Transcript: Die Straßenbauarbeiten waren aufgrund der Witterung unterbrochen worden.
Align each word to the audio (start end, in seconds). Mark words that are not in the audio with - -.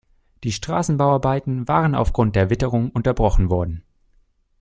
Die 0.43 0.51
Straßenbauarbeiten 0.51 1.67
waren 1.67 1.93
aufgrund 1.93 2.35
der 2.35 2.49
Witterung 2.49 2.89
unterbrochen 2.89 3.51
worden. 3.51 3.83